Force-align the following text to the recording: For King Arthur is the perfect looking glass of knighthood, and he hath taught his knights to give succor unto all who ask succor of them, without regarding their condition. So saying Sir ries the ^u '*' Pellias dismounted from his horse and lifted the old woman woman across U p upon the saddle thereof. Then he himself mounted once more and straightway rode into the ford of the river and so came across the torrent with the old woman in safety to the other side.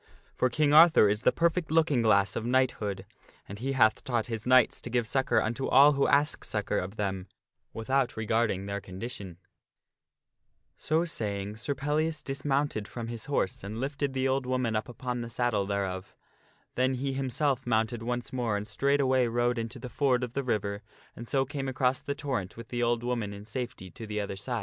For 0.33 0.49
King 0.49 0.73
Arthur 0.73 1.07
is 1.07 1.21
the 1.21 1.31
perfect 1.31 1.69
looking 1.69 2.01
glass 2.01 2.35
of 2.35 2.43
knighthood, 2.43 3.05
and 3.47 3.59
he 3.59 3.73
hath 3.73 4.03
taught 4.03 4.25
his 4.25 4.47
knights 4.47 4.81
to 4.81 4.89
give 4.89 5.05
succor 5.05 5.39
unto 5.39 5.67
all 5.67 5.91
who 5.91 6.07
ask 6.07 6.43
succor 6.43 6.79
of 6.79 6.95
them, 6.95 7.27
without 7.71 8.17
regarding 8.17 8.65
their 8.65 8.81
condition. 8.81 9.37
So 10.75 11.05
saying 11.05 11.57
Sir 11.57 11.73
ries 11.73 11.77
the 11.77 11.83
^u 11.83 12.05
'*' 12.05 12.09
Pellias 12.09 12.23
dismounted 12.23 12.87
from 12.87 13.09
his 13.09 13.25
horse 13.25 13.63
and 13.63 13.77
lifted 13.79 14.13
the 14.13 14.27
old 14.27 14.47
woman 14.47 14.73
woman 14.73 14.75
across 14.75 14.87
U 14.95 14.95
p 14.95 14.97
upon 14.97 15.21
the 15.21 15.29
saddle 15.29 15.65
thereof. 15.67 16.15
Then 16.73 16.95
he 16.95 17.13
himself 17.13 17.67
mounted 17.67 18.01
once 18.01 18.33
more 18.33 18.57
and 18.57 18.67
straightway 18.67 19.27
rode 19.27 19.59
into 19.59 19.77
the 19.77 19.87
ford 19.87 20.23
of 20.23 20.33
the 20.33 20.43
river 20.43 20.81
and 21.15 21.27
so 21.27 21.45
came 21.45 21.67
across 21.67 22.01
the 22.01 22.15
torrent 22.15 22.57
with 22.57 22.69
the 22.69 22.81
old 22.81 23.03
woman 23.03 23.33
in 23.35 23.45
safety 23.45 23.91
to 23.91 24.07
the 24.07 24.19
other 24.19 24.35
side. 24.35 24.59